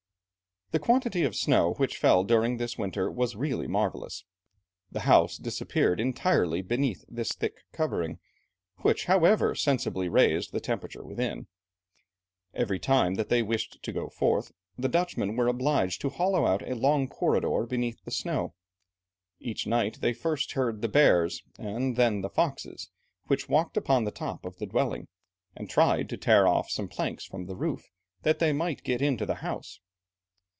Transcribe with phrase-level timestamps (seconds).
[0.73, 4.23] The quantity of snow which fell during this winter, was really marvellous.
[4.89, 8.19] The house disappeared entirely beneath this thick covering,
[8.77, 11.47] which, however, sensibly raised the temperature within.
[12.53, 16.61] Every time that they wished to go forth, the Dutchmen were obliged to hollow out
[16.65, 18.53] a long corridor beneath the snow.
[19.41, 22.89] Each night they first heard the bears, and then the foxes,
[23.27, 25.09] which walked upon the top of the dwelling,
[25.53, 27.89] and tried to tear off some planks from the roof,
[28.21, 29.81] that they might get into the house.